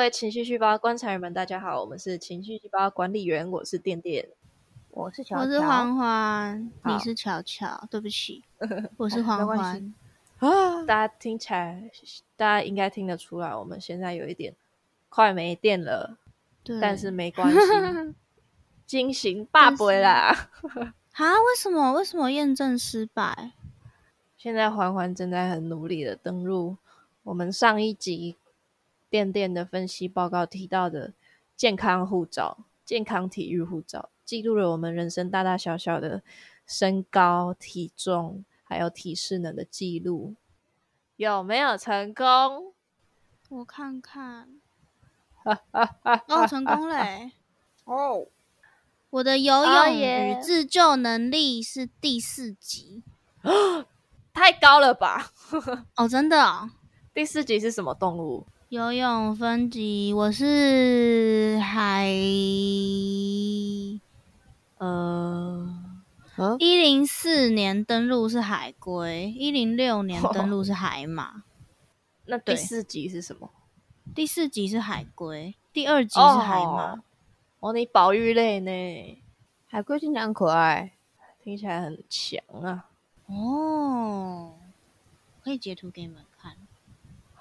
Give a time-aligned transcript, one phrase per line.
[0.00, 4.26] 各位情绪细胞观察员们，大家好，我们是情绪细胞管理员，我是电电，
[4.92, 8.42] 我是乔我是欢欢，你是乔乔，对不起，
[8.96, 9.94] 我是没欢欢。
[10.38, 11.90] 啊，大家听起来，
[12.34, 14.54] 大家应该听得出来，我们现在有一点
[15.10, 16.16] 快没电了，
[16.64, 17.58] 对，但是没关系，
[18.86, 20.48] 惊醒爸爸啦！
[21.12, 23.52] 啊，为什么为什么验证失败？
[24.38, 26.78] 现在环环正在很努力的登录
[27.24, 28.38] 我们上一集
[29.10, 31.12] 电电的分析报告提到的
[31.56, 36.22] 健康护照、健康体育护照，记录了我们人生大大小小的
[36.64, 40.36] 身高、体重还有体适能的记录，
[41.16, 42.72] 有没有成功？
[43.48, 44.48] 我看看，
[46.28, 47.32] 哦，成功嘞！
[47.84, 48.28] 哦，
[49.10, 53.02] 我的游哦泳耶与自救能力是第四级
[54.32, 55.32] 太高了吧！
[55.96, 56.70] 哦，真的哦。
[57.12, 58.46] 第四级是什么动物？
[58.70, 62.06] 游泳分级，我是海
[64.78, 65.68] 呃，
[66.36, 71.42] 嗯，一零四年登陆是海龟，一零六年登陆是海马，
[72.26, 73.50] 那第四集是什么？
[74.14, 76.92] 第四集是海龟，第二集是海马。
[76.92, 77.02] 哦
[77.58, 79.22] 哦，你保育类呢？
[79.66, 80.92] 海龟听起来很可爱，
[81.42, 82.88] 听起来很强啊！
[83.26, 84.54] 哦，
[85.42, 86.29] 可以截图给你们看，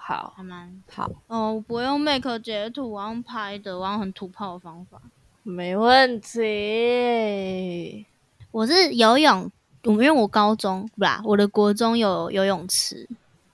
[0.10, 1.54] 好，还蛮好，哦。
[1.54, 5.00] 我不会用 Make 截图，我要用拍的，我要用很土炮的方法。
[5.44, 8.08] 没问题。
[8.50, 9.52] 我是游泳，
[9.84, 13.08] 我因为我高中不啦，我的国中有游泳池，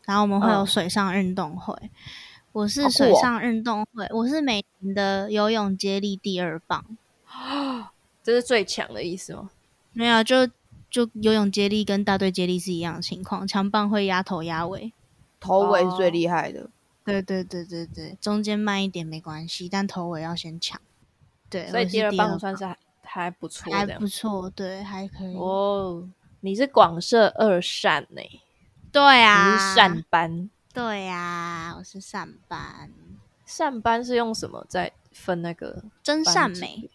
[0.06, 1.76] 然后我们会有嗯水上运动会。
[2.54, 6.86] 我是水上运动会，我是每年的游泳接力第二棒。
[8.24, 9.50] 这是最强的意思吗？
[9.92, 10.48] 没有，就
[10.90, 14.94] 就游泳接力跟大队接力是一样的情况，强棒会压头压尾。
[15.46, 16.70] 头尾是最厉害的。
[17.04, 20.80] 对对对对对，中间慢一点没关系，但头尾要先抢。
[21.50, 25.36] 对，所以第二棒算是还还不错还不错，对，还可以。
[25.36, 26.10] 哦。
[26.42, 28.22] 你是广设二善呢、
[28.92, 32.92] 对你啊，是善班，对呀、我是善班，
[33.46, 36.88] 善班是用什么在分那个真善美。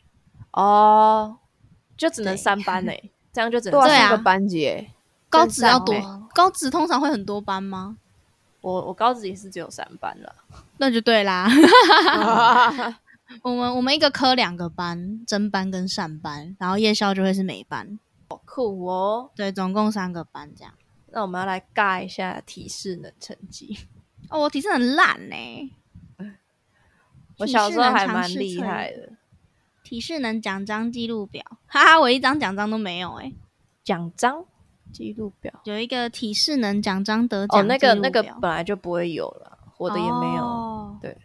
[0.52, 1.38] 哦？
[1.96, 2.92] 就只能对三班呢、
[3.32, 4.90] 这样就只能对啊，对啊是个班级，
[5.28, 7.96] 高真职要多，高职通常会很多班吗？
[8.60, 10.34] 我我高职也是只有三班了。
[10.78, 11.48] 那就对啦。
[13.42, 19.30] 我们我们一个科两个班，真班跟善班，然后夜校就会是美班，好酷哦！
[19.36, 20.74] 对，总共三个班这样。
[21.12, 23.78] 那我们要来尬一下体适能成绩。
[24.28, 25.72] 哦，我体质很烂呢、
[27.38, 29.12] 我小时候还蛮厉害的，
[29.84, 33.32] 体适能奖章记录表，哈哈，我一张奖章都没有哎、
[33.84, 34.44] 奖章
[34.92, 40.44] 记录表有一个体适能奖章得奖哦，那个那个本来就不会有了，我的也没有。
[40.44, 41.16] 哦对，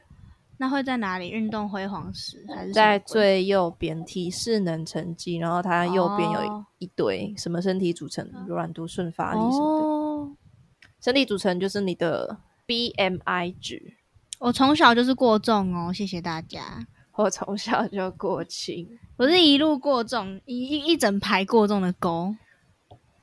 [0.57, 1.29] 那会在哪里？
[1.29, 9.85] 运动辉煌时还是在最右边体适能成绩，然后它右边有哦一堆什么身体组成、柔软度、顺发力什么的。
[9.85, 10.31] 哦，
[11.01, 13.93] 身体组成就是你的 BMI 值。
[14.39, 16.87] 我从小就是过重哦，谢谢大家。
[17.15, 18.87] 我从小就过轻，
[19.17, 22.35] 我是一路过重，一一一整排过重的沟。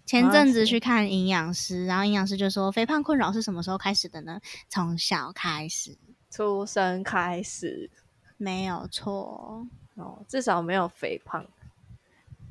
[0.04, 4.40] 前阵子去看营养师，然后营养师就说，肥胖困扰是什么时候开始的呢？
[4.68, 5.96] 从小开始，
[6.30, 7.90] 出生开始
[8.36, 9.66] 没有错。
[9.94, 11.46] 哦，至少没有肥胖。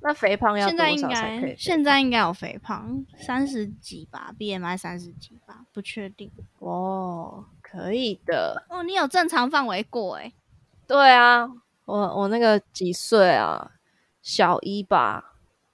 [0.03, 1.55] 那肥胖要现在应多少才可以该？
[1.55, 6.31] 现在应该有肥胖，三十几吧，BMI 三十几吧，不确定。
[6.59, 8.65] 哦，可以的。
[8.69, 10.33] 哦，你有正常范围过诶、
[10.87, 11.47] 对啊，
[11.85, 13.73] 我我那个几岁啊？
[14.23, 15.30] 小一吧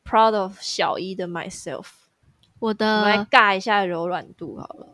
[0.07, 1.85] ，proud of 小一的 myself。
[2.59, 4.87] 我我们来尬一下柔软度好了。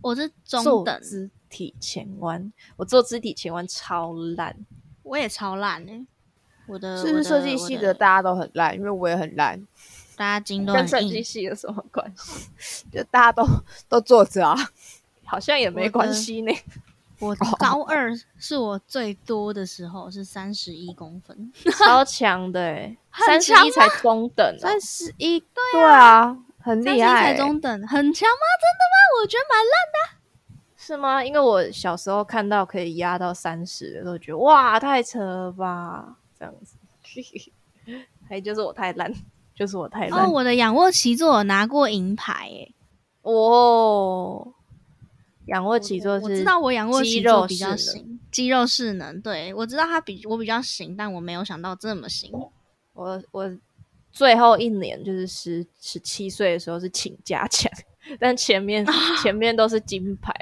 [0.00, 4.54] 我是中等，肢体前弯，我做肢体前弯超烂。
[5.02, 6.06] 我也超烂诶、
[6.66, 8.74] 我的是不是设计系的大家都很烂？
[8.74, 9.66] 因为我也很烂，
[10.16, 10.86] 大家筋都跟。
[10.86, 12.84] 设计系有什么关系？
[12.92, 13.46] 就大家都
[13.88, 14.56] 都坐着啊。
[15.24, 16.52] 好像也没关系呢。
[17.20, 22.90] 我高二是我最多的时候是三十一公分， 超强的
[23.26, 25.40] 三十一才中等哦、三十一，
[25.72, 27.36] 对啊，很厉害欸。
[27.36, 28.44] 中等，很强吗？
[28.60, 29.22] 真的吗？
[29.22, 30.20] 我觉得蛮烂的。
[30.76, 31.24] 是吗？
[31.24, 36.76] 因为我小时候看到可以压到三十的，都觉得哇，太扯了吧，这样子。
[38.28, 39.12] 还就是我太烂，
[39.54, 40.26] 就是我太烂。
[40.26, 42.74] 哦，我的仰卧起坐有拿过银牌诶、
[43.22, 44.52] 哦，
[45.46, 52.30] 仰卧起坐是我知道我仰卧起坐比较行，肌肉势能，对我知道他比我比较行，但我没有想到这么行。
[52.92, 53.58] 我我
[54.12, 57.70] 最后一年就是十十七岁的时候是请假前，
[58.18, 58.86] 但前面
[59.22, 60.32] 前面都是金牌。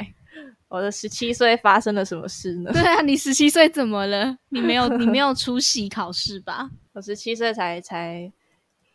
[0.68, 2.70] 我的十七岁发生了什么事呢？
[2.72, 4.36] 对啊，你十七岁怎么了？
[4.48, 6.70] 你没有你没有出席考试吧？
[6.94, 8.32] 我十七岁才才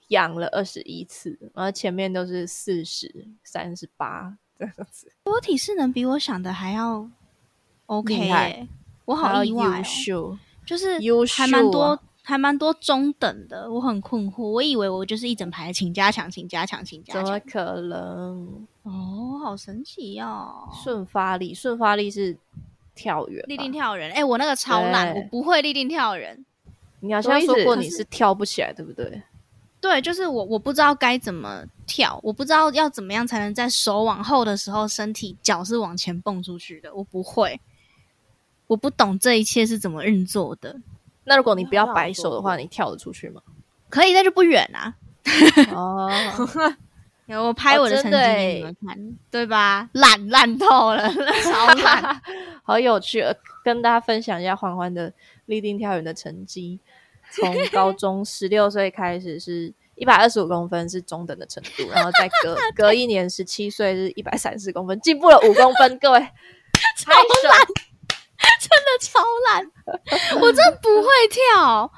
[0.07, 7.09] 养了二十一次，然后前面都是四十三十八这样子，我体适能比我想的还要
[7.85, 8.67] OK
[9.05, 9.81] 我好意外、
[10.65, 17.39] 就是优还蛮多、啊还蛮多中等的，我很困惑，我以为我就是一整排请加强，请加强，请加强怎么。
[17.39, 18.67] 可能？
[18.83, 20.67] 哦，好神奇哦！
[20.83, 22.37] 顺发力，顺发力是
[22.93, 26.45] 跳远，立定跳远，哎、我那个超难，我不会立定跳远。
[26.99, 29.21] 你好像说过你是跳不起来，对不对？
[29.87, 37.59] 对，就是我，我不知道该怎么跳，我不知道要怎么样才能在手往后的时候，身体脚是往前蹦出去的，我不会，
[38.67, 40.75] 我不懂这一切是怎么运作的。
[41.23, 43.41] 那如果你不要摆手的话，你跳得出去吗？
[43.89, 44.93] 可以，那就不远啊。
[45.73, 46.11] 哦，
[47.27, 49.89] 有我拍哦我的成绩给你们看，对吧？
[49.93, 51.09] 烂烂透了，
[51.43, 52.21] 超烂。
[52.63, 55.13] 好有趣，呃跟大家分享一下欢欢的
[55.45, 56.79] 立定跳远的成绩。
[57.31, 65.99] 从高中十六岁开始是一百二十五公分是中等的程度，然后再隔 隔一年十七岁是一百三十公分，进步了五公分。
[65.99, 66.19] 各位，
[66.97, 67.59] 超烂！
[68.59, 69.19] 真的超
[69.49, 71.91] 烂，我真的不会跳，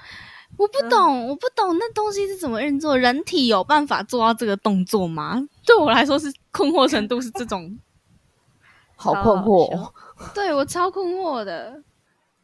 [0.57, 5.41] 我不懂，我不懂那东西是怎么运作，人体有办法做到这个动作吗？
[5.65, 7.77] 对我来说是困惑程度是这种，
[8.95, 9.93] 好困惑哦。
[10.33, 11.83] 对我超困惑的。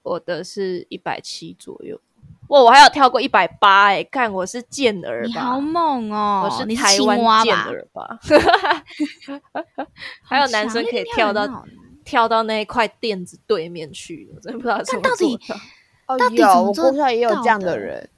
[0.04, 2.00] 我的是一百七左右。
[2.48, 5.28] 哇，我还有跳过一百八哎，看我是健儿吧？
[5.28, 6.44] 你好猛哦！
[6.46, 7.44] 我是台湾？
[7.44, 8.20] 健儿吧？
[10.22, 11.66] 还有男生可以跳到
[12.04, 15.62] 跳到那一块垫子对面去，我真的不知道怎么到底做到
[16.08, 18.10] 哦到底有，我怎么做国小也有这样的的人，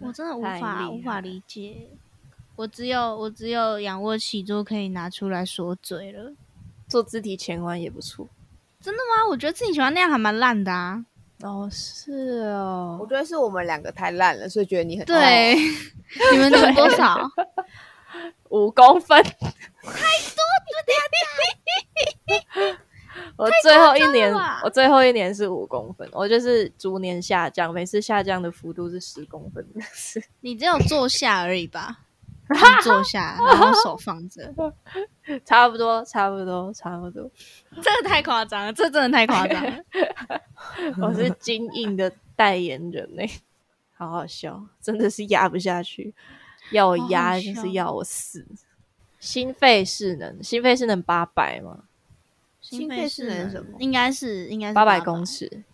[0.00, 1.88] 我真的无法无法理解。
[2.56, 6.32] 我只有我只有仰卧起坐可以拿出来说嘴了。
[6.88, 8.28] 做肢体前弯也不错。
[8.78, 9.28] 真的吗？
[9.30, 11.04] 我觉得自己喜欢那样还蛮烂的啊。
[11.42, 12.12] 哦，是
[12.50, 15.56] 哦我，觉得是我们两个太烂了，所以觉得你很对，
[16.32, 17.18] 你们你们多少？
[18.50, 19.40] 五公分，太多，
[23.36, 32.00] 我最后一年，我最后一年是五公分，我就是逐年下降，每次下降的幅度是十公分，是 你只有坐下而已吧？
[32.52, 34.52] 你坐下，然后手放着，
[35.44, 37.30] 差不多，差不多，差不多。
[37.76, 39.84] 这个太夸张了，这真的太夸张了。
[41.00, 43.22] 我是金印的代言人呢、
[43.96, 46.14] 好好笑，真的是压不下去，
[46.70, 48.46] 要我压就是要我死。
[49.18, 51.84] 心肺势能，心肺势能八百吗？
[52.60, 55.24] 心肺势能什么应该是应该是八百公。
[55.24, 55.64] 尺，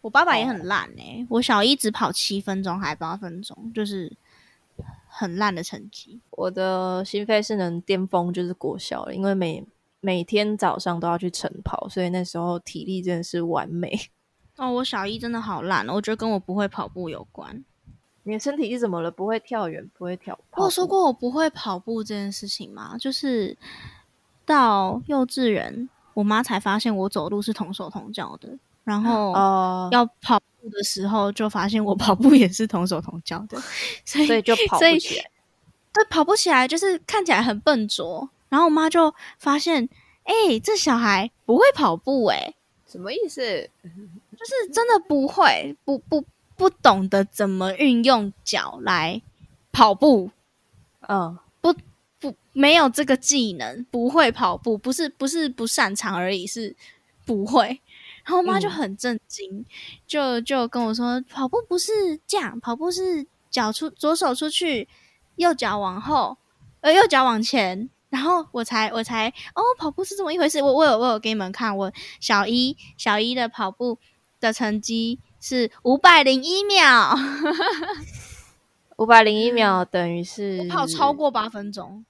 [0.00, 4.10] 我八百也很烂哎、我小一只跑七分钟还八分钟，就是
[5.10, 6.20] 很烂的成绩。
[6.30, 9.66] 我的心肺是能巅峰就是国小了，因为每
[10.00, 13.98] 每天早上都要去晨跑，所以那时候体力真的是完美。
[14.56, 17.64] 哦，我小一真的好烂哦，我觉得跟我不会跑步有关。
[18.22, 19.10] 你的身体是怎么了？
[19.10, 20.38] 不会跳远，不会跳？
[20.52, 22.96] 我有说过我不会跑步这件事情吗？
[22.98, 23.56] 就是
[24.44, 33.60] 到幼稚园，我妈才发现我走路是同手同脚的，然后哦，要跑步的时候就发现我 跑步也是同手同脚的，
[34.04, 35.30] 所以所以就跑不起来。
[35.92, 38.28] 对跑不起来，就是看起来很笨拙。
[38.48, 39.88] 然后我妈就发现，
[40.24, 42.54] 哎、这小孩不会跑步、哎，
[42.86, 43.68] 什么意思？
[43.82, 46.24] 就是真的不会，不不
[46.56, 49.20] 不懂得怎么运用脚来
[49.72, 50.30] 跑步，
[51.08, 51.74] 嗯，不
[52.18, 56.74] 不没有这个技能，不会跑步，不是不是不擅长而已，是
[57.26, 57.80] 不会。
[58.24, 59.64] 然后我妈就嗯很震惊，
[60.06, 64.88] 就就跟我说，跑步不是这样，跑步是脚出左手出去，
[65.36, 66.36] 右脚往后，
[66.80, 67.88] 呃，右脚往前。
[68.10, 70.60] 然后我才我才哦，跑步是这么一回事。
[70.60, 73.98] 我我有我有给你们看，我小一小一的跑步
[74.40, 77.14] 的成绩是五百零一秒，
[78.98, 82.04] 五百零一秒等于是我跑超过八分钟。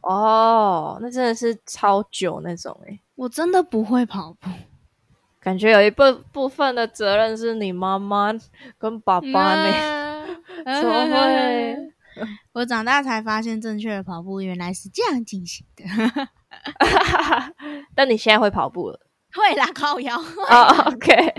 [0.00, 4.50] 哦，那真的是超久那种诶、我真的不会跑步。
[5.44, 8.32] 感觉有一部部分的责任是你妈妈
[8.78, 9.70] 跟爸爸呢。
[10.64, 11.76] 嗯怎么会？
[12.54, 15.84] 我长大才发现，正确的跑步原来是这样进行的。
[17.94, 18.98] 但你现在会跑步了
[19.34, 20.16] 会啦，靠腰。
[20.48, 21.34] 啊、o k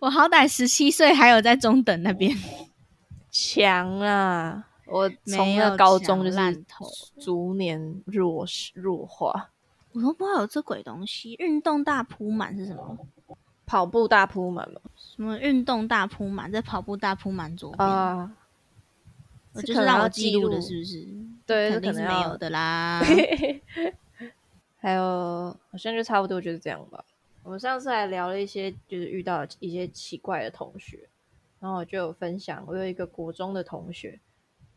[0.00, 2.34] 我好歹十七岁，还有在中等那边。
[3.30, 4.64] 强啊！
[4.86, 6.64] 我从那高中就是
[7.20, 9.50] 逐年弱势弱化。
[9.92, 11.34] 我都不知道有这鬼东西。
[11.34, 12.98] 运动大铺满是什么？
[13.66, 14.80] 跑步大铺满吗？
[14.96, 17.88] 什么运动大铺满在跑步大铺满左边？
[17.88, 18.36] 啊、
[19.52, 21.06] 我就是让我记录的，是不是？
[21.46, 23.00] 对，肯定是没有的啦。
[24.82, 27.04] 还有好像就差不多就是这样吧。
[27.42, 31.08] 我们上次还聊了一些，就是遇到一些奇怪的同学，
[31.60, 34.18] 然后我就有分享，我有一个国中的同学，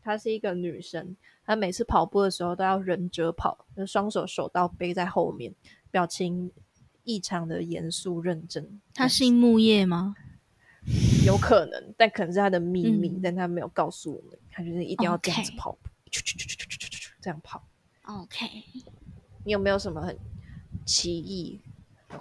[0.04, 5.54] 她是一个女生，她每次跑步的时候都要忍着跑，就双手手刀背在后面，
[5.90, 6.52] 表情
[7.02, 8.80] 异常的严肃认真。
[8.92, 10.14] 她姓木叶吗？
[11.24, 14.38] 有可能，但可能是她的秘密，但她没有告诉我们。
[14.50, 15.88] 她就是一定要这样子跑步，
[17.22, 17.66] 这样跑。
[18.02, 18.46] OK，
[19.44, 20.14] 你有没有什么很
[20.84, 21.58] 奇异？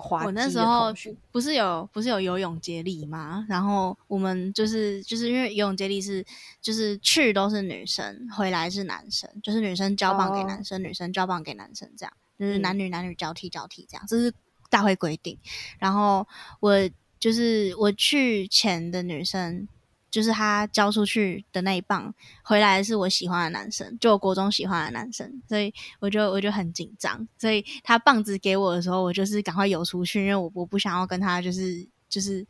[0.03, 0.93] 滑我那时候？
[1.31, 3.45] 不是有不是有游泳接力吗？
[3.47, 6.23] 然后我们就是就是因为游泳接力是
[6.61, 14.33] 就是去都是女生，回来是男生，就是女生交棒给哦男生，女生交棒给男生，这样就是嗯男女男女交替交替这样，这是
[14.69, 15.37] 大会规定。
[15.79, 16.27] 然后
[16.59, 16.77] 我
[17.19, 19.67] 就是我去前的女生。
[20.13, 32.45] 就是他交出去的那一棒回来是我喜欢的男生，就我国中喜欢的男生，所以我就我就很紧张，所以他棒子给我的时候，我就是赶快游出去，因为我我不想要跟他就是就是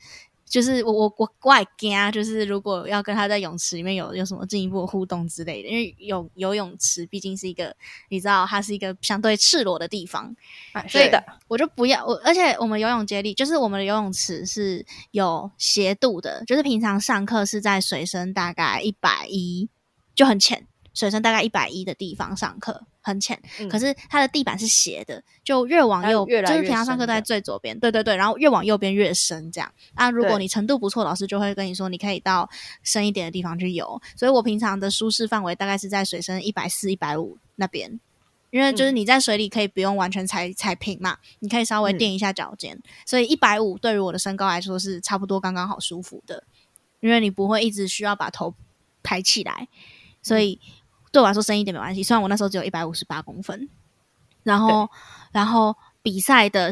[0.53, 7.75] 就是我我我我也惊啊，就是如果要跟他在泳池里面有有什么进一步的互动之类的，因为游游泳池毕竟是一个
[8.09, 10.31] 你知道它是一个相对赤裸的地方，
[10.73, 19.67] 啊，所以的，我就不要我，而且我们游泳接力就是我们的游泳池是有斜度的，就是平常上课是在水深大概一百一，
[20.13, 23.39] 就很浅，水深大概一百一的地方上课，很浅。
[23.59, 29.71] 嗯可是它的地板是斜的，就越往它右，就是平常上课都在最左边，对对对，然后越往右边越深这样。
[29.93, 32.49] 啊，如果你程度不错，老师就会跟你说，你可以到
[32.81, 34.01] 深一点的地方去游。
[34.15, 37.99] 所以我平常的舒适范围大概是在水深一百四、一百五那边。
[38.49, 46.43] 因为就是嗯你在水里可以不用完全踩踩平嘛，你可以稍微嗯垫一下脚尖，所以一百五对于我的身高来说是差不多刚刚好舒服的，
[46.99, 48.53] 因为你不会一直需要把头
[49.01, 49.67] 抬起来，
[50.21, 50.59] 所以
[51.13, 52.01] 对我来说深一点没关系。
[52.03, 53.69] 虽然我那时候只有一百五十八公分，
[54.41, 54.89] 然后
[55.31, 56.71] 然后比赛的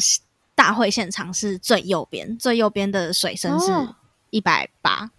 [0.56, 3.96] 大会现场是最右边，最右边的水深是哦
[4.32, 5.12] 一百八，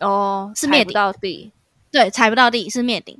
[0.00, 1.52] 哦，踩不是灭顶到地，
[1.92, 3.16] 对，踩不到地是灭顶，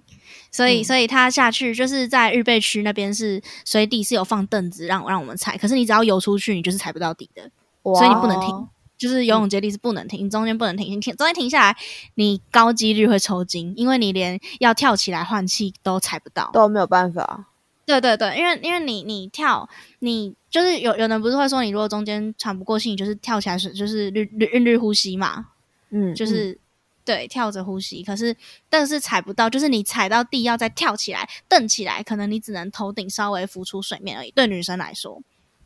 [0.51, 7.49] 所以、嗯所以他下去就是在预备区那边是水底是有放凳子让让我们踩，可是你只要游出去，你就是踩不到底的，
[7.85, 8.69] 所以你不能停哇。
[9.00, 11.76] 就是游泳接力是不能停，你中间不能停，你停中间停下来，
[12.16, 16.50] 你高几率会抽筋，因为你连要跳起来换气都踩不到。
[16.52, 17.47] 都没有办法。
[17.87, 19.66] 对对对，因为因为你你跳，
[20.00, 25.47] 你就是有有人不是会说，你如果中间喘不过气，你就是跳起来是就是律律韵律呼吸嘛，
[25.88, 26.57] 嗯，就是、
[27.04, 28.37] 对跳着呼吸，可是
[28.69, 34.30] 但是踩不到，就是你踩到地要再跳起来蹬起来，可能你只能头顶稍微浮出水面而已。
[34.30, 35.21] 对女生来说，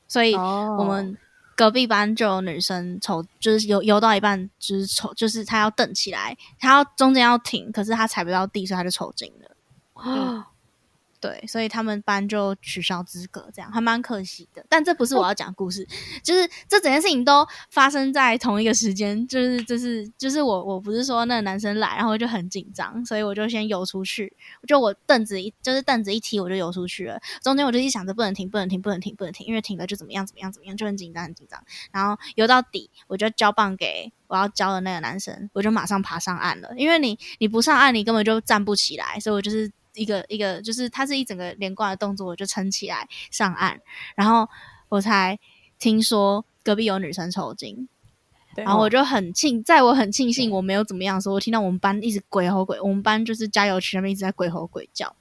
[0.06, 1.18] 所以哦我们
[1.56, 9.50] 隔壁班就有女生抽，就是游游到一半就是抽，就是她要蹬起来，她要中间要停，可是她踩不到地，所以她就抽筋了。
[11.24, 14.62] 对，所以他们班就取消资格，这样还蛮可惜的。
[14.68, 15.88] 但这不是我要讲故事，
[16.22, 24.36] 就是这整件事情都发生在同一个时间，就是就是就是我我不是说那个男生来，然后就很紧张，所以我就先游出去，
[24.68, 31.58] 就我凳子一就是凳子一踢我就游出去了，中间我就一想着不能停，不能停，不能停，不能停，因为停了就怎么样怎么样怎么样，就很紧张很紧张。
[31.90, 39.72] 然后游到底，我就交棒给我要教的那个男生，我就马上爬上岸了，因为你你不上岸，你根本就站不起来，所以我就是。
[39.94, 43.78] 一个一个就是它是一整个连贯的动作，我就撑起来上岸，
[44.14, 44.48] 然后
[44.88, 45.38] 我才
[45.78, 47.88] 听说隔壁有女生抽筋，
[48.54, 55.14] 对然后我就很庆，在我很庆幸我没有怎么样的时候，我听到我们班一直鬼吼鬼，我们班就是加油区那边一直在鬼吼鬼叫。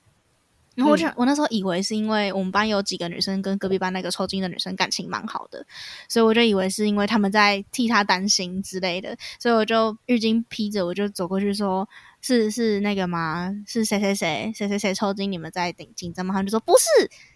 [0.75, 5.65] 然后我就、我那时候以为是因为我们班有几个女生跟隔壁班那个抽筋的女生感情蛮好的，
[6.10, 11.88] 所以我就以为是因为他们在替她担心之类的，所以我就浴巾披着，我就走过去说
[12.22, 13.53] ：“是是那个吗？
[13.68, 15.32] 是谁谁谁谁谁谁抽筋？
[15.32, 16.86] 你们在顶紧张吗？”他们就说：“不是，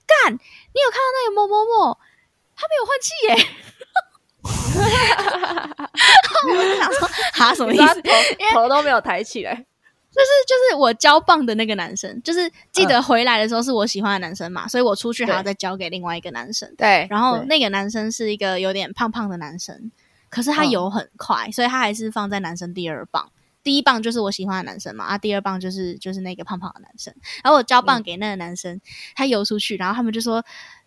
[0.07, 1.97] 干，你有看到那个某某某，
[2.55, 3.35] 他没有换气耶。
[6.47, 8.01] ”我就想说，哈，什么意思？
[8.53, 9.65] 头 头都没有抬起来，
[10.17, 16.73] 就是就是我交棒的那个男生，就是记得回来的时候是我喜欢的男生嘛，所以我出去还要再交给另外一个男生。
[16.75, 19.91] 对，然后那个男生是一个有点胖胖的男生，
[20.29, 23.31] 可是他嗯游很快，所以他还是放在男生第二棒。
[23.61, 27.13] 第一棒就是我喜欢的男生嘛，啊，第二棒就是就是那个胖胖的男生。
[27.43, 28.81] 然后我交棒给那个男生，
[29.13, 30.43] 他游出去，然后他们就说：“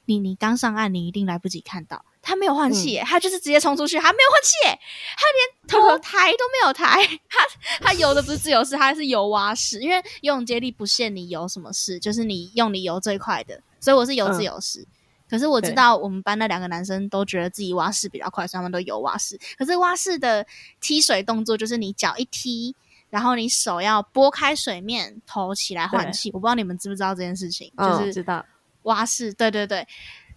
[0.06, 4.78] 你你刚上岸，你一定来不及看到。”他没有换气耶，他就是直接冲出去，他没有换气耶，
[5.16, 7.46] 他连头抬都没有抬，他
[7.80, 14.86] 他游的不是自由式，他是游蛙式，因为游泳接力不限你游什么式，就是你用你游最快的，所以我是游自由式。
[15.28, 19.38] 可是我知道我们班那两个男生都觉得自己蛙式比较快，所以他们都游蛙式。
[19.56, 20.44] 可是蛙式的
[20.80, 22.74] 踢水动作就是你脚一踢，
[23.10, 26.30] 然后你手要拨开水面，头起来换对气。
[26.32, 28.44] 我不知道你们知不知道这件事情，嗯就是知道
[28.82, 29.86] 蛙式，对对对。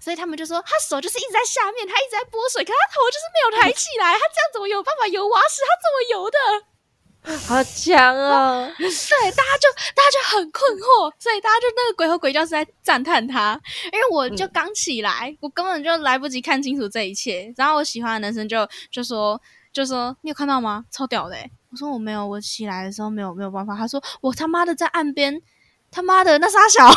[0.03, 5.61] 所以他们就说他手就是一直在下面，他一直在拨水，可他头就是没有抬起来，他这样怎么有办法游蛙式？
[5.63, 6.37] 他怎么游的？
[7.47, 8.69] 好强哦！
[8.77, 13.57] 对，大家就大家就很困惑，所以大家就那个鬼和鬼叫是在赞叹他，
[13.93, 17.53] 因为我就刚起来，我根本就来不及看清楚这一切。
[17.55, 19.41] 然后我喜欢的男生就就说
[19.71, 20.83] 就说你有看到吗？
[20.91, 21.49] 超屌的、欸！
[21.71, 23.73] 我说我没有，我起来的时候没有没有办法。
[23.77, 25.41] 他说我他妈的在岸边，
[25.89, 26.91] 他妈的那傻小。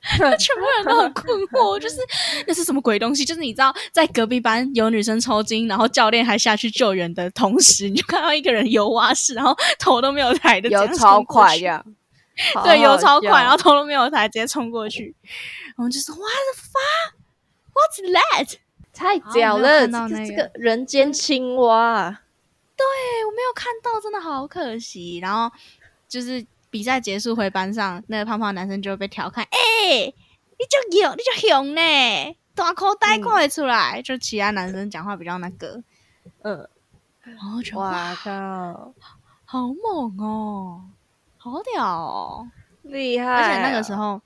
[0.38, 1.96] 全部人都很困惑，就是
[2.46, 3.24] 那是什么鬼东西？
[3.24, 11.84] 就是你知道，在隔壁班有女生抽筋，然后教练还下去救援的同时，你就看到一个人游蛙式，然后头都没有抬的， 游超快这样，
[12.64, 15.14] 对，游超快快，然后头都没有抬，直接冲过去。
[15.76, 17.12] 我们就是 What the fuck?
[17.74, 18.56] What's that?
[18.94, 19.86] 太屌了！
[19.86, 22.20] 这个这个人间青蛙，
[22.76, 22.84] 对
[23.26, 25.18] 我没有看到，真的好可惜。
[25.18, 25.54] 然后
[26.08, 34.02] 就是比赛结束回班上，那个胖胖男生就会被调侃：“哎、你就有，你就熊呢，大口袋看得出来。
[34.02, 35.82] 就其他男生讲话比较那个，
[36.42, 36.68] 嗯，
[37.22, 38.92] 然后就哇，靠，
[39.44, 40.82] 好猛哦，
[41.36, 42.48] 好屌哦！
[42.82, 43.26] 厉害！
[43.26, 44.20] 而且那个时，候，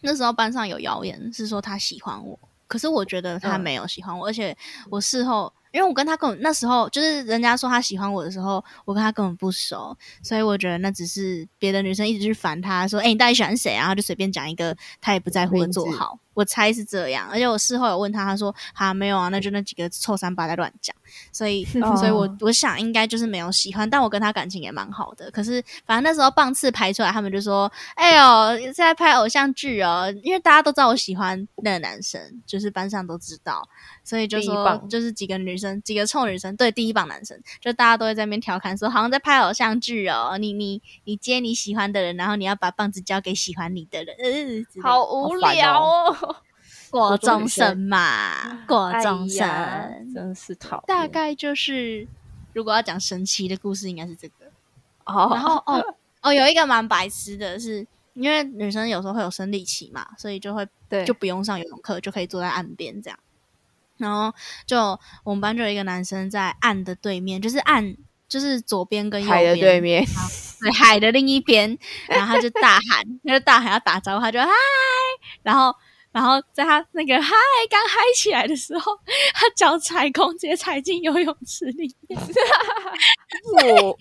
[0.00, 4.56] 那时候班上有谣言是说他喜欢我，可是我觉得他嗯没有喜欢我，而且
[4.90, 17.28] 我事后，因为我跟他根本那时候就是人家说他喜欢我的时候，我跟他根本不熟，所以我觉得那只是别的女生一直去烦他说：“哎、你到底喜欢谁啊？”然后就随便讲一个他也不在乎的座名字号，我猜是这样。
[17.30, 20.94] 而且我事后有问他，他说：“啊，没有啊，那就那几个臭三八在乱讲。
[21.30, 25.30] ”所以，哦所以我我想应该就是没有喜欢，但我跟他感情也蛮好的。
[25.30, 33.62] 可是反正那时候棒次排出来，他们就说：“哎呦，现在拍偶像剧哦，因为大家都知道我喜欢那个男生，就是班上都知道，
[34.02, 34.88] 所以就说第一棒。
[34.88, 44.16] 就是几个女生，几个臭女生，对第一棒男生，就大家都会在那边调侃说，好像在拍偶像剧哦，你你你接你喜欢的人，然后你要把棒子交给喜欢你的人，
[44.82, 46.16] 好无聊哦，
[46.92, 49.48] 国中女生生嘛，国中生。
[50.14, 50.84] 真是讨厌。
[50.86, 52.06] 大概就是，
[52.52, 54.34] 如果要讲神奇的故事，应该是这个。
[55.06, 63.18] 哦，然后哦 哦，有一个蛮白痴的是，因为女生有时候会有生理期嘛，所以就会对，就不用上游泳课，就可以坐在岸边这样。
[63.96, 64.34] 然后
[64.66, 64.78] 就
[65.24, 67.96] 我们班就有一个男生在岸的对面，就是岸
[68.28, 70.04] 就是左边跟右海的边对面，
[70.60, 71.78] 对海的另一边，
[72.08, 74.48] 然后他就大喊，他就大喊要打招呼，他就嗨，
[75.42, 75.74] 然后
[76.12, 77.32] 然后在他那个嗨
[77.70, 78.92] 刚嗨起来的时候，
[79.34, 82.20] 他脚踩空，直接踩进游泳池里面，
[83.54, 83.98] 我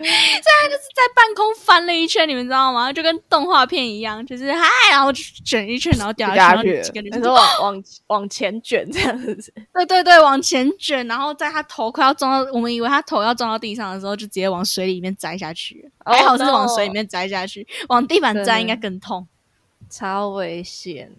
[0.00, 2.90] 在半空翻了一圈，你们知道吗？
[2.90, 15.90] 就跟动画片一样，就是嗨，然后就卷一圈，然后掉下去，然后掉下去了几个女生就你说往往往前卷这样子，对对对，往前卷，然后在他头快要撞到，我们以为他头要撞到地上的时候，就直接往水里面栽下去。
[16.06, 19.28] 哦还好是往水里面栽下去，往地板栽应该更痛。
[19.90, 21.10] 超危险。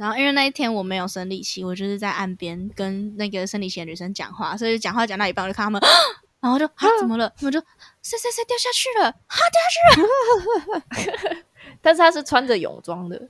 [0.00, 5.78] 然后因为那一天我没有生理期，我就是在岸边跟那个生理期的女生讲话，所以讲话讲到一半，我就看他们，
[6.40, 7.30] 然后就啊怎么了？
[7.36, 7.60] 他们就
[8.00, 11.36] 谁谁谁掉下去了，啊掉下去了，
[11.82, 13.28] 但是他是穿着泳装的，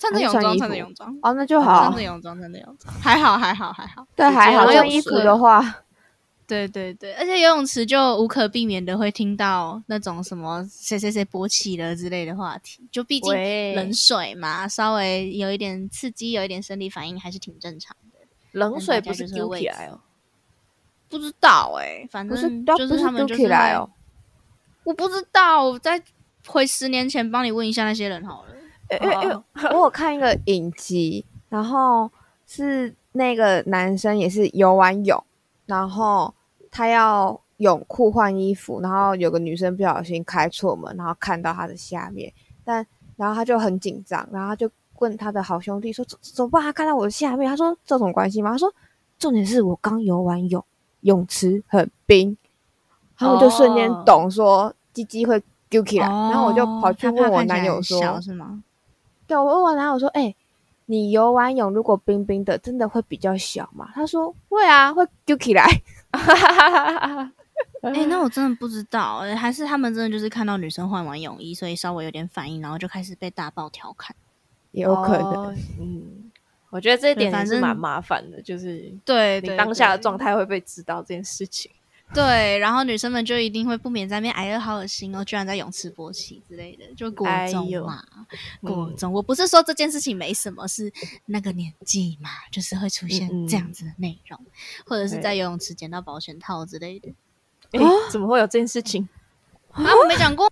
[0.00, 4.04] 穿着泳装，穿着泳装，哦，那就好穿着，泳装，穿着泳装，还好还好还好。
[4.16, 4.66] 对，还好。
[4.66, 5.60] 直接这样衣服的话，
[6.50, 13.32] 对对对，而且游泳池就无可避免的会听到那种什么谁谁谁勃起了之类的话题，就毕竟
[13.76, 18.18] 冷水嘛，稍微有一点刺激，有一点生理反应还是挺正常的。
[18.52, 20.00] 冷水不是丢起来哦，
[21.08, 23.88] 不知道哎、反正就是他们就是会起来哦。
[24.82, 26.02] 我不知道，我再
[26.46, 28.48] 回十年前帮你问一下那些人好了。
[29.00, 29.36] 因为因为
[29.70, 32.10] 我有看一个影集，然后
[32.44, 35.22] 是那个男生也是游完泳，
[35.66, 36.34] 然后
[36.70, 42.32] 他要泳裤换衣服，然后有个女生不小心开错门，然后看到他的下面，
[42.64, 46.62] 但然后他就很紧张，然后他就问他的好兄弟说：“怎怎么办？
[46.62, 48.72] 他看到我的下面。”他说：“这种关系吗？”他说
[49.18, 50.64] ：“重点是我刚游完泳，
[51.00, 52.36] 泳池很冰。”
[53.18, 58.62] 他们就瞬间哦懂说鸡鸡会丢起来，然后我就跑去问我男友说：“是吗？
[59.26, 60.34] 对，我问我男友说：“哎、
[60.86, 65.66] 你游完泳如果冰冰的，真的会比较小吗？”他说：“会啊，会丢起来。
[67.82, 74.14] 哎、那我真的不知道、欸，还是他们真的就是看到女生换完泳衣，所以稍微有点反应，然后就开始被大爆调侃。”
[74.72, 75.26] 也有可能。
[75.26, 76.30] 哦嗯，
[76.70, 80.16] 我觉得这一点对反正也是蛮麻烦的，就是对你当下的状。
[80.16, 81.70] 态会被知道这件事情。
[82.12, 88.02] 对，然后女生们就一定会不免在那边哎呀好恶心哦，居然在泳池勃起之类的，就国中嘛，
[88.60, 89.12] 国嗯中。
[89.12, 90.92] 我不是说这件事情没什么，是
[91.26, 94.40] 那个年纪嘛，就是会出现这样子的内容，
[94.86, 97.10] 或者是在游泳池捡到保险套之类的。
[97.72, 99.08] 诶怎么会有这件事情？
[99.70, 100.50] 啊，我没讲过，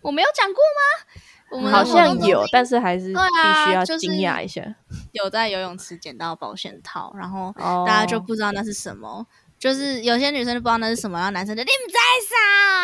[0.00, 1.12] 我没有讲过吗？
[1.48, 4.74] 我们好像有，但是还是必须要就是惊讶一下。
[5.12, 9.26] 有在游泳池捡到保险套，然后哦大家就不知道那是什么。
[9.58, 12.34] 就是有些女生就不知道那是什么，然后男生就你们在啥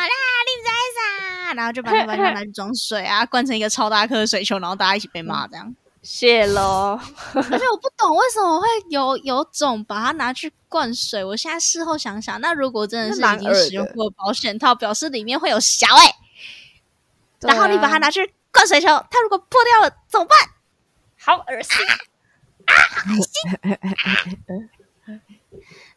[0.02, 0.14] 啦，
[0.48, 5.74] 你们在啥，然后就把那保险套拿去装水啊，灌成一个超大颗的水球，然后大家一起被骂这样。
[6.02, 6.98] 谢喽。
[7.34, 11.22] 而且我不懂为什么会有有种把它拿去灌水。
[11.22, 16.12] 我现在事后想想，那如果真的是已经使用过保险套，表示里面会有小哎、
[17.40, 20.36] 然后你把它拿去灌水球，它如果破掉了怎么办？
[21.20, 21.86] 好恶心。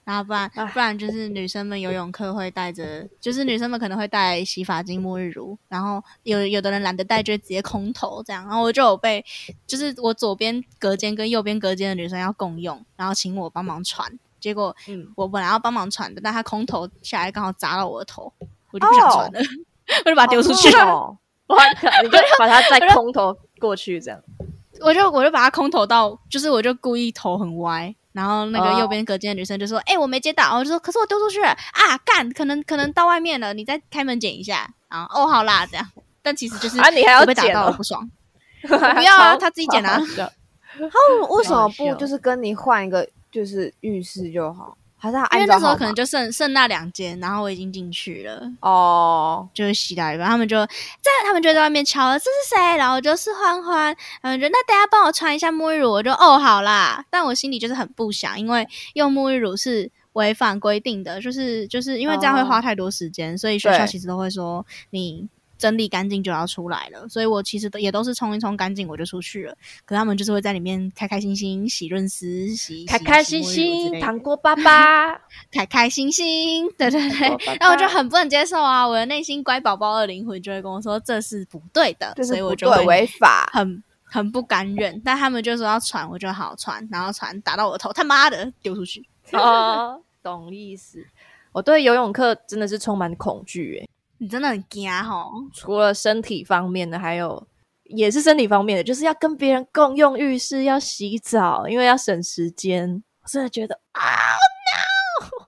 [0.06, 8.46] 然后不然不然就是女生们游泳课会带着，就是女生们可能会带洗发精、沐浴乳，然后有有的人懒得带，就直接空投这样。
[8.46, 9.26] 然后我就有被，
[9.68, 14.08] 就是我左边隔间跟右边隔间的女生要共用，然后请我帮忙传。
[14.40, 18.32] 结果嗯，我本来要帮忙传的，但她空投下来刚好砸到我的头，
[18.72, 19.40] 我就不想传了，
[20.06, 20.86] 我就把它丢出去了。
[20.88, 21.56] 哦我
[22.02, 24.20] 你就把它再空投过去，这样。
[24.82, 35.86] 我就我就把它空投到，就是我就故意头很歪，然后那个哦右边隔间的女生就说：“哎、我没接到。”我就说：“可是我丢出去了啊，干，可能可能到外面了，你再开门捡一下。”然后哦，好啦，这样。
[36.22, 37.84] 但其实就是啊，你还要我被打剪哦到了不？
[37.84, 38.10] 爽。
[38.66, 40.32] 不要啊他自己捡啊好好笑
[40.78, 44.78] 他为什么不就是跟你换一个就是浴室就好？
[45.06, 52.78] 还是他因为那时候可能就剩剩那两间，然后我已经进去了，哦，就是洗到一半，他们就在他们就在外面敲了，这是谁？
[52.78, 65.30] 然后我就是欢欢，他们就那等一下帮我穿一下沐浴乳，我就哦好啦，但我心里就是很不想，因为用沐浴乳是违反规定的，就是就是因为这样会花太多时间，所以学校其实都会说你。
[65.58, 69.56] 整理干净就要出来了，所以我其实也都是冲一冲干净我就出去了。
[69.86, 75.16] 可他们就是会在里面开开心心洗润丝、洗开开心心，糖果爸爸。
[75.52, 83.50] 开开心心，对对对我爸爸，然后我就很不能接受啊，我的内心乖宝宝的灵魂就会跟我说这是不对的，所以我就会对违法。
[83.54, 85.02] 很很不甘愿。
[85.04, 89.08] 但他们就说要传，我就好传，然后传打到我的头，他妈的丢出去。
[89.32, 91.06] 哦，懂意思。
[91.52, 97.48] 我对游泳课真的是充满恐惧，诶，你真的很惊吼，除了身体方面的，还有
[97.84, 103.04] 也是身体方面的，就是要跟别人共用浴室，要洗澡，因为要省时间。
[103.22, 105.46] 我真的觉得啊，no！，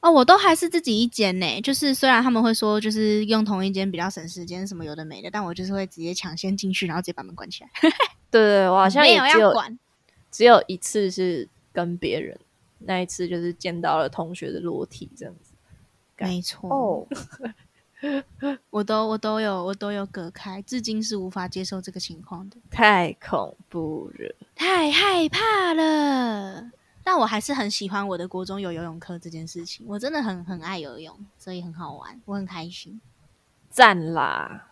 [0.00, 1.60] 哦，我都还是自己一间呢。
[1.62, 7.70] 就是虽然他们会说就是用同一间比较省时间，什么有的没的，但我就是会直接抢先进去，然后直接把门关起来。
[8.30, 9.64] 对对对，我好像也只有要。
[10.30, 12.38] 只有一次是跟别人，
[12.80, 15.52] 那一次就是见到了同学的裸体这样子。
[16.18, 17.06] 没错，哦，
[18.70, 22.56] 我都我都有我都有隔开，至今是无法接受这个情况的。
[22.70, 24.34] 太恐怖了。
[24.54, 26.70] 太害怕了。
[27.02, 33.00] 但我还是很喜欢我的国中有游泳课这件事情，我真的很很爱游泳，所以很好玩，我很开心。
[33.68, 34.68] 赞啦！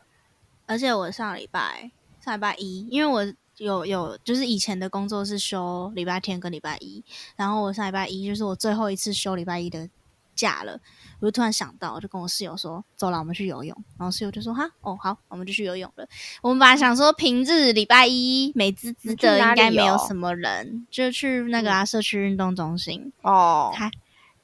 [0.65, 1.91] 而且我上礼拜
[2.21, 7.05] 上礼拜一，因为我有有就是以前的工作是休礼拜天跟礼拜一，
[7.37, 9.91] 然后我上礼拜一就是我最后一次休礼拜一的
[10.35, 10.79] 假了，
[11.21, 16.07] 我就突然想到，我就跟我室友说：“走了，我们去游泳。”然后室友就说：“哈，哦，好，我们就去游泳了。”
[16.43, 23.13] 我们本来想说平日礼拜一美滋滋的，应该没有什么人，就去那个啊社区运动中心。
[23.23, 23.73] 哦，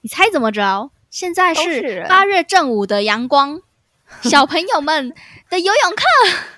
[0.01, 0.91] 你猜怎么着？
[1.11, 3.63] 现在是八月正午的阳光，
[4.23, 5.15] 小朋友们
[5.49, 6.05] 的游泳课。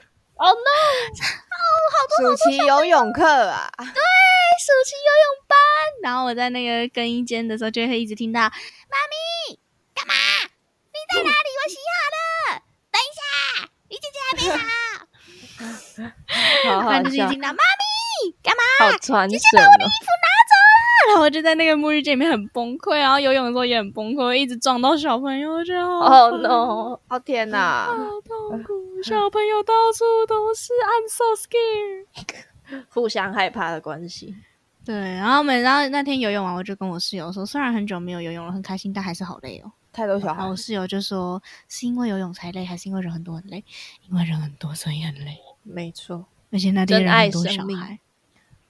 [0.40, 0.50] 哦、no！
[1.60, 1.62] 哦，
[1.92, 5.49] 好多暑期游泳课啊，对暑期游泳班，
[6.02, 9.58] 然后我在那个更衣间的时候，就会一直听到“妈咪
[9.94, 10.14] 干嘛？
[10.44, 11.48] 你在哪里？
[11.64, 14.68] 我洗好了，等一下，你姐姐还没 好。”
[16.64, 19.88] 好好然后就是一听到“妈咪干嘛好传神哦。？”
[21.08, 27.00] 然后我就在那个沐浴间里面很崩溃，然后游泳的时候也很崩溃，一直撞到小朋友，我觉得好哦、烦 no！
[27.08, 32.84] 哦天哪，好痛苦， 小朋友到处都是，I'm so scared。
[32.90, 34.36] 互相害怕的关系。
[34.90, 39.70] 对，然后每然后那天游泳完，我就跟我室友说，虽然很久没有游泳了，很开心，但还是好累哦。
[39.92, 43.64] 太多小孩然后我，室友就说，是因为游泳才累，还是因为人很多很累？
[44.09, 45.38] 因为人很多，所以很累。
[45.62, 48.00] 没错，而且那天人很多小孩，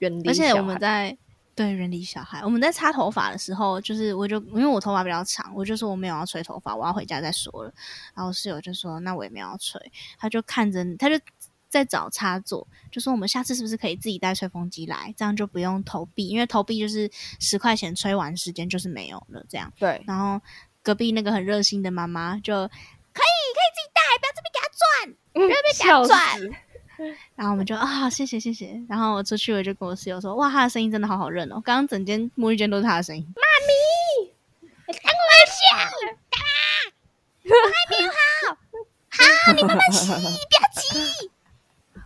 [0.00, 1.16] 远离而且我们在
[1.54, 7.72] 对远离小孩，我们在擦头发的时候，就是我就因为我头发比较长，我就说我没有要吹头发，我要回家再说了。
[8.14, 9.80] 然后我室友就说，那我也没有要吹，
[10.18, 11.18] 他就看着他就。
[11.70, 19.72] 在找插座，就说我们下次是不是可以自己带吹风机来，这样就不用投币，因为投币就是十块钱吹完时间就是没有了，这样。
[19.78, 20.38] 对，然后
[20.82, 24.80] 隔壁那个很热心的妈妈就可以可以自己带，不要这边给他转。
[25.32, 26.18] 不要被给他转！
[27.36, 28.82] 然后我们就啊，谢谢谢谢。
[28.88, 33.24] 然后我出去我就跟我室友说，哇，他的声音真的好好认哦，刚刚整间沐浴间都是他的声音。
[33.36, 33.72] 妈咪，
[34.86, 35.88] 等我一下，啊、
[37.44, 38.14] 我还没有好
[40.16, 40.30] 好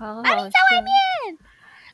[0.04, 1.38] 在外面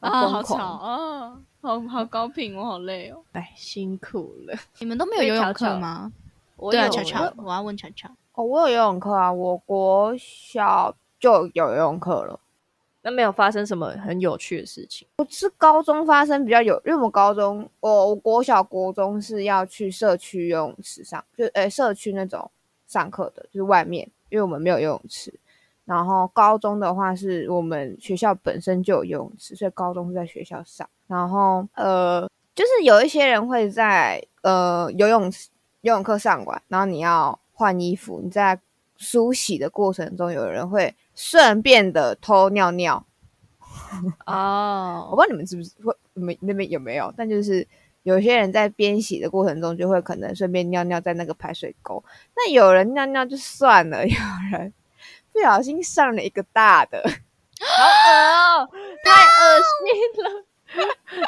[0.01, 1.39] 啊，好吵哦！
[1.61, 3.23] 好好高频，我好累哦。
[3.33, 4.59] 哎，辛苦了。
[4.81, 6.11] 你们都没有游泳课吗？
[6.71, 8.09] 对啊，我有巧巧我，我要问巧巧。
[8.33, 12.41] 哦，我有游泳课啊，我国小就有游泳课了。
[13.03, 15.07] 那没有发生什么很有趣的事情。
[15.17, 22.51] 我是高中发生比较有，因为我们高中，我我国小国中是要去社区游泳池上，就呃社区那种
[22.87, 25.33] 上课的，就是外面，因为我们没有游泳池。
[25.91, 30.89] 然后高中的话是我们学校本身就有游泳池，所以高中是在学校上。
[31.09, 35.25] 然后呃，就是有一些人会在呃游泳
[35.81, 38.57] 游泳课上完，然后你要换衣服，你在
[38.99, 43.05] 梳洗的过程中，有人会顺便的偷尿尿。
[44.27, 47.67] 哦我哦不知道你们是不是会你们那边有没有，但就是
[48.05, 52.01] 有些人在边洗的过程中，就会可能顺便尿尿在那个排水沟。
[52.37, 54.15] 那有人尿尿就算了，有
[54.53, 54.73] 人
[55.33, 57.03] 不小心上了一个大的，
[57.61, 58.71] 好恶哦，
[59.05, 60.45] 太恶心了。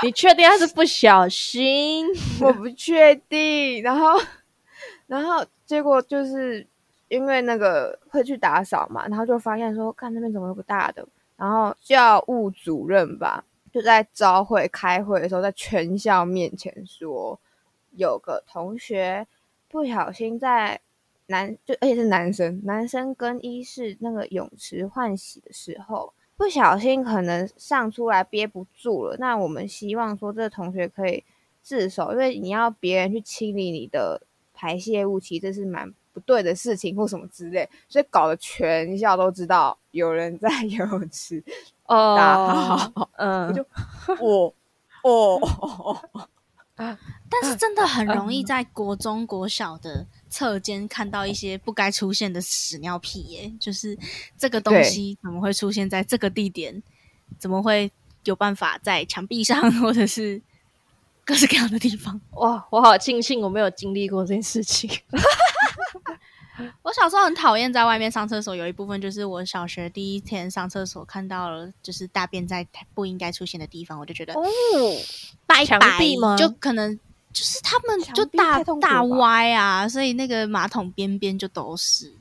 [0.03, 2.07] 你确定他是不小心？
[2.41, 3.83] 我不确定。
[3.83, 4.21] 然后，
[5.07, 6.67] 然后结果就是
[7.09, 17.39] 因为那个会去打扫嘛，然后就发现说，看那边怎么有个大的，然后教务主任吧，就在招会开会的时候，在全校面前说，
[17.97, 19.27] 有个同学
[19.69, 20.81] 不小心在
[21.27, 26.13] 男就而且是男生，男生更衣室那个泳池换洗的时候。
[26.35, 31.23] 不小心可能上出来憋不住了，那我们希望说这个同学可以
[31.63, 34.21] 自首，因为你要别人去清理你的
[34.53, 41.45] 排泄物，其实这是蛮不对的事情或什么之类，所以搞得全校都知道有人在 游泳池
[41.85, 42.81] 哦
[43.19, 43.67] 嗯，我就
[44.21, 44.55] 我
[45.05, 45.99] 哦，
[46.75, 53.97] 但是真的很容易 在国中、国小的侧间看到一些不该出现的屎尿屁耶，就是
[54.39, 56.83] 这个东西怎么会出现在这个地点？
[57.39, 57.93] 怎么会
[58.25, 60.41] 有办法在墙壁上， 或者是
[61.25, 62.19] 各式各样的地方？
[62.33, 64.91] 哇，我好庆幸我没有经历过这件事情。
[66.83, 74.43] 我小时候很讨厌在外面上厕所，有一部分就是我小学第一天上厕所看到了，就是大便在不应该出现的地方，我就觉得哦，
[75.67, 76.99] 墙拜拜壁吗就可能
[77.33, 82.13] 就是他们就大大歪啊，所以那个马桶边边就都是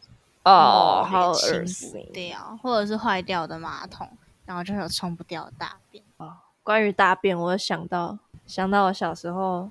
[0.44, 2.08] 哦，好恶心。
[2.14, 4.10] 掉，或者是坏掉的马桶，
[4.46, 6.04] 然后就有冲不掉的大便。
[6.18, 9.68] 哦关于大便，我想到想到我小时候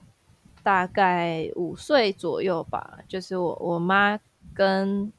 [0.60, 4.18] 大概五岁左右吧，就是我我妈
[4.52, 5.12] 跟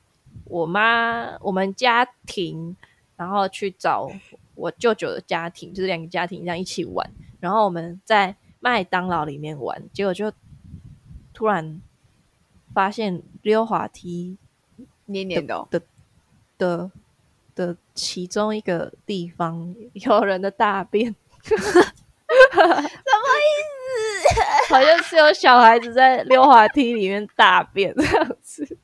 [0.44, 2.76] 我妈我们家庭，
[3.16, 4.12] 然后去找
[4.54, 10.32] 我舅舅的家庭，就是两个家庭这样一起玩，然后我们在麦当劳里面玩，结果就
[11.34, 11.82] 突然
[12.74, 14.38] 发现溜滑梯
[15.08, 15.82] 黏黏的、的，
[16.58, 16.92] 的
[17.56, 21.74] 的其中一个地方有人的大便，什么意
[23.68, 24.70] 思？
[24.74, 28.78] 好像是有小孩子在溜滑梯里面大便这样子，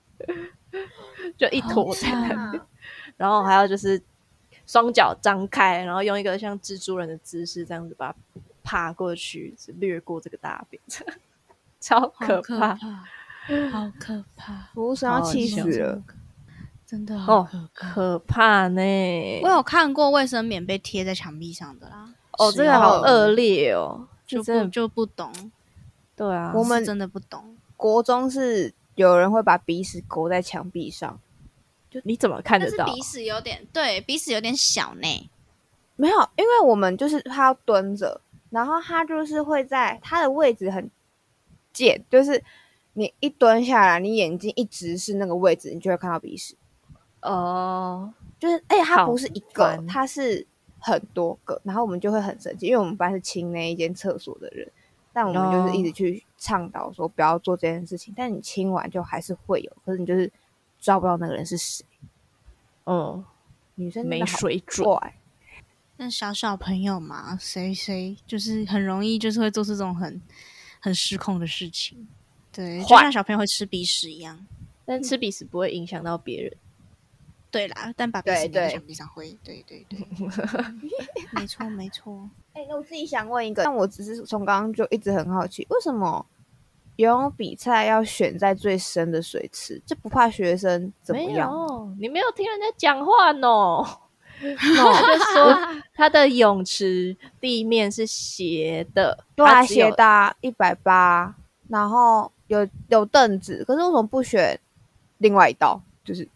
[1.37, 2.61] 就一坨在那边，
[3.15, 4.01] 然后还有就是
[4.65, 8.15] 双脚张开，然后用一个像蜘蛛人的姿势这样子把它
[8.67, 10.81] 爬过去，是掠过这个大便，
[11.79, 12.73] 超 可怕。
[12.73, 16.03] 可怕，好可怕，服务生要气死了。
[16.85, 18.67] 真的好哦可怕。
[18.67, 18.81] 呢！
[19.41, 22.13] 我有看过卫生棉被贴在墙壁上的啦。
[22.31, 25.31] 哦，这个好恶劣哦，就这真的不就不懂，
[26.17, 27.55] 对啊，我们真的不懂。
[27.77, 31.17] 国中是有人会把鼻屎勾在墙壁上，
[31.89, 32.85] 就你怎么看得到？
[32.85, 35.29] 鼻屎有点对，鼻屎有点小呢。
[35.95, 40.89] 没有，因为我们就是他要蹲着，然后他就是会在他的位置很
[41.73, 42.43] 贱，就是
[42.93, 46.55] 你一蹲下来，你眼睛一直是那个位置，你就会看到鼻屎。
[47.21, 50.45] 哦，就是，而且它不是一个烦，它是
[50.79, 54.71] 很多个，然后我们就会很生气，因为我们班是清那一间厕所的人，
[55.11, 60.31] 但我们就是一直去倡导说不要做这件事情，但你清完就还是会有，可是你就是
[60.79, 61.85] 抓不到那个人是谁。
[62.85, 63.25] 嗯，
[63.75, 64.87] 女生没水准。
[64.87, 65.15] 怪，
[65.97, 70.21] 但小小朋友嘛，谁谁就是很容易就是会做出这种很
[70.79, 72.07] 很失控的事情。
[72.51, 74.45] 对，就像小朋友会吃鼻屎一样。
[74.85, 76.53] 但吃鼻屎不会影响到别人。
[77.49, 79.99] 对啦，但把鼻屎粘在墙壁上会，对对对，
[81.33, 82.29] 没错没错。
[82.53, 86.25] 哎、那我自己想问一个，但我只是从刚刚就一直很好奇，为什么
[86.97, 89.81] 游泳比赛要选在最深的水池？
[89.85, 91.51] 这不怕学生怎么没样？
[91.51, 93.47] 有，你没有听人家讲话呢。
[94.57, 95.57] 他就 说
[95.93, 101.35] 他的泳池地面是斜的， 对啊，它只有斜搭一百八，
[101.67, 104.59] 然后有有凳子，可是为什么不选
[105.17, 105.81] 另外一道？
[106.05, 106.27] 就是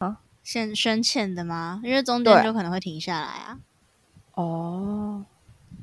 [0.43, 1.79] 先深浅的吗？
[1.83, 3.59] 因为中对间就可能会停下来啊。
[4.33, 5.23] 哦，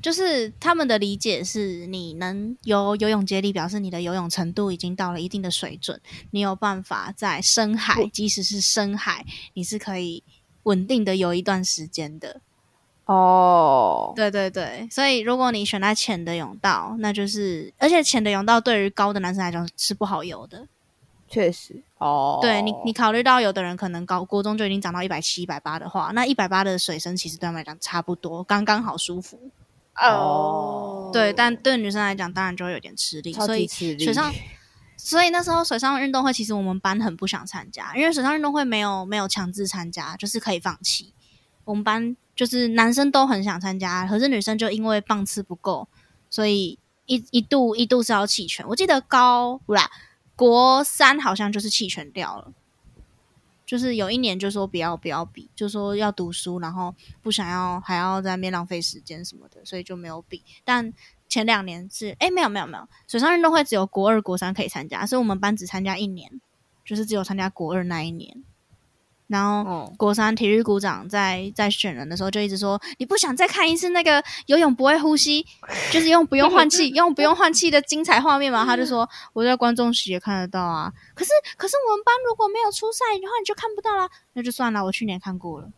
[0.01, 5.99] 就是他们的理解是你能游游泳接力，表示你的游泳程度已经到了一定的水准，
[6.31, 10.21] 你有办法在深海，即使是深海，你是可以
[10.69, 12.39] 稳定的游一段时间的。
[13.05, 20.67] 哦，对对对，所以如果你选在浅的泳道，那就是，而且浅的泳道对于高的男生来讲是不好游的。
[21.27, 29.39] 确实哦，对你，你考虑到有的人可能高国中就已经长到一百七、一百八的话，那一百八的水深其实对他们来讲差不多，刚刚好舒服。
[30.01, 33.33] 哦对，但对女生来讲，当然就会有点吃力。
[33.33, 34.31] 超所以级吃力，水上，
[35.01, 41.13] 所以那时候水上运动会，其实我们班很不想参加，因为水上运动会没有没有强制参加，就是可以放弃。
[41.63, 45.87] 我们班就是男生都很想参加，可是女生就因为棒次不够，
[46.29, 48.67] 所以一一度一度是要弃权。
[48.67, 49.89] 我记得高不啦，
[50.35, 52.51] 国三好像就是弃权掉了。
[53.65, 60.43] 就是有一年就说不要不要比，就说要读书，然后不想要还要在那边浪费时间什么的，所以就没有比。
[60.65, 60.91] 但
[61.29, 66.41] 前两年是哎没有没有没有，水上运动会只有国二国三可以参加，所以我们班只参加一年，
[66.83, 68.43] 就是只有参加国二那一年。
[69.27, 75.45] 然后嗯国三体育股长在在选人的时候就一直说，你不想再看一次那个游泳不会呼吸，
[75.91, 78.65] 就是用不用换气、用不用换气的精彩画面嘛？
[78.65, 80.91] 他就说我在观众席也看得到啊。
[81.13, 84.09] 可是可是我们班如果没有出赛的话，你就看不到啦。
[84.33, 85.69] 那就算了，我去年看过了。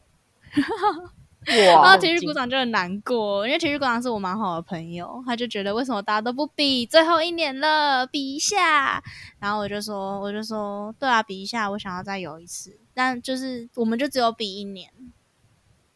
[1.43, 9.03] 然后，体育股长就很难过，因为体育股长是我蛮好的朋友，他就觉得为什么大家都不比，最后一年了，比一下。
[9.39, 14.91] 然后我就说，我就说，对啊，比一下，我想要再游一次，但就是我们就只有比一年。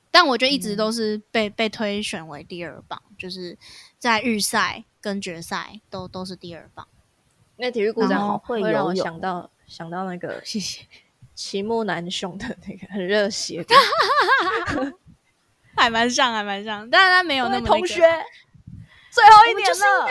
[0.09, 3.57] 但我就一直都是被、被推选为第二棒，就是
[3.99, 6.87] 在预赛跟决赛都都是第二棒。
[7.57, 10.85] 那体育股长后会让我想到想到那个谢谢，
[11.35, 13.75] 齐木楠雄的那个很热血的
[15.77, 18.01] 还蛮像，还蛮像，但是他没有那么、那个、同学，
[19.11, 20.07] 最后一年就是了，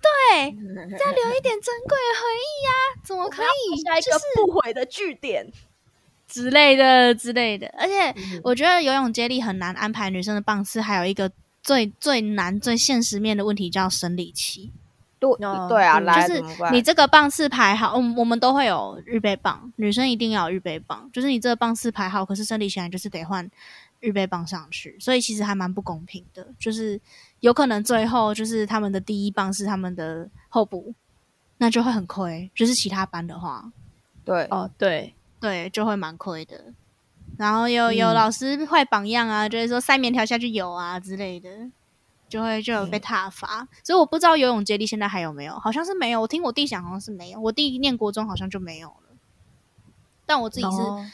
[0.00, 3.80] 对，要留一点珍贵的回忆呀、怎么可以？
[3.82, 5.50] 下一个就是不悔的据点。
[6.26, 7.72] 之类的之类的。
[7.78, 11.30] 而且嗯我觉得游泳接力很难安排女生的棒次，还有一个
[11.62, 14.70] 最最难、最现实面的问题叫生理期。
[15.18, 21.08] 对哦对啊，嗯就是你这个棒次排好，我们我们都会有预备棒，女生一定要有预备棒。
[21.14, 23.50] 就是你这个棒次排好，可是生理期来就是得换
[24.00, 26.46] 预备棒上去，所以其实还蛮不公平的。
[26.58, 27.00] 就是
[27.40, 30.94] 有可能最后就是他们的第一棒是他们的候补，
[31.58, 32.50] 那就会很亏。
[32.54, 33.72] 就是其他班的话，
[34.24, 36.72] 对哦，对，对，就会蛮亏的。
[37.36, 41.48] 然后有有嗯老师坏榜样啊，就是说塞棉条下去游啊之类的，
[42.28, 43.68] 就会就有被挞伐。
[43.84, 46.20] 所以我不知道游泳接力现在还有没有，好像是没有。
[46.20, 49.16] 我听我弟讲好像是没有，我弟念国中好像就没有了。
[50.26, 51.06] 但我自己是哦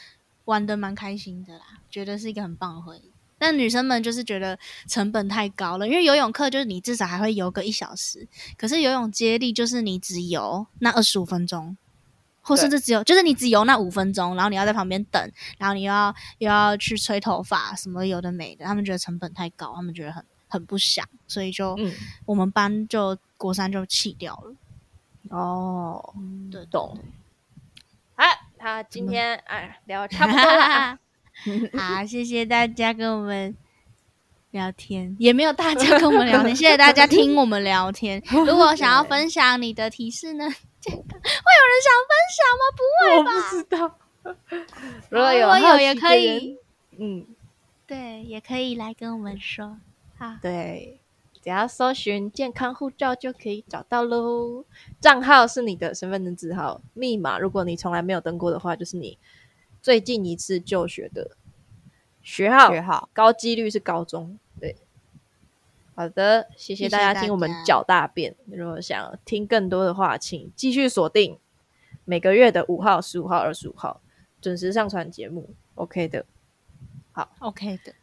[0.45, 1.65] 玩的蛮开心的啦，
[1.95, 3.09] 觉得是一个很棒的回忆。
[3.37, 8.27] 但女生们就是觉得成本太高了，因为游泳课就是你至少还会游个一小时，
[8.57, 11.77] 可是游泳接力就是你只游那二十五分钟，
[12.41, 21.93] 或甚至只有就是你只游那五分钟，然后你要在旁边等，然后你又要又要去吹头发什么有的没的，他们觉得成本太高，他们觉得很很不想，所以就、嗯，
[22.25, 24.55] 我们班就国三就弃掉了。
[25.29, 26.13] 哦，
[26.51, 26.97] 对，对懂。
[28.15, 28.25] 啊，
[28.57, 30.99] 他今天哎聊得差不多了啊，
[31.77, 33.55] 好，谢谢大家跟我们
[34.51, 38.21] 聊天，也没有大家跟我们聊天，谢谢大家听我们聊天。
[38.31, 40.45] 如果想要分享你的提示呢，
[40.79, 42.63] 健 康会有人想分享吗？
[42.75, 43.31] 不会吧？
[43.31, 43.97] 我不知道。
[45.09, 46.57] 如如果有果有也可以，
[46.97, 47.27] 嗯，
[47.85, 49.77] 对，也可以来跟我们说。
[50.17, 50.99] 好，对，
[51.43, 54.65] 只要搜寻健康护照就可以找到喽。
[54.99, 59.17] 账号是你的身份证字号，密码如果你从来没有登过的话，就是你
[59.85, 61.37] 最近一次就学的
[62.23, 64.39] 学号，学号，高几率是高中。
[64.59, 64.75] 对，
[65.93, 68.35] 好的，谢谢大家大听我们家脚大便。
[68.47, 71.37] 如果想听更多的话，请继续锁定
[72.03, 74.01] 每个月的五号、十五号、二十五号
[74.41, 75.53] 准时上传节目。
[75.75, 76.25] OK 的，
[77.11, 77.93] 好 OK 的，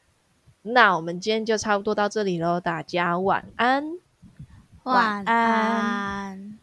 [0.62, 3.98] 那我们今天就差不多到这里喽，大家晚安。
[4.84, 6.61] 晚安。